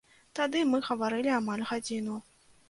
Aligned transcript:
Тады 0.37 0.61
мы 0.69 0.79
гаварылі 0.87 1.31
амаль 1.41 1.67
гадзіну. 1.73 2.17